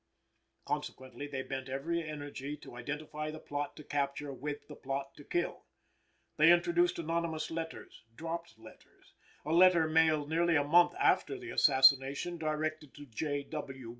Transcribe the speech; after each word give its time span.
Consequently, 0.65 1.27
they 1.27 1.43
bent 1.43 1.69
every 1.69 2.01
energy 2.01 2.57
to 2.57 2.75
identify 2.75 3.29
the 3.29 3.37
plot 3.37 3.75
to 3.75 3.83
capture 3.83 4.33
with 4.33 4.67
the 4.67 4.75
plot 4.75 5.13
to 5.15 5.23
kill. 5.23 5.65
They 6.37 6.51
introduced 6.51 6.97
anonymous 6.97 7.51
letters, 7.51 8.01
dropped 8.15 8.57
letters; 8.57 9.13
a 9.45 9.51
letter 9.53 9.87
mailed 9.87 10.27
nearly 10.27 10.55
a 10.55 10.63
month 10.63 10.95
after 10.99 11.37
the 11.37 11.51
assassination 11.51 12.39
directed 12.39 12.95
to 12.95 13.05
J. 13.05 13.47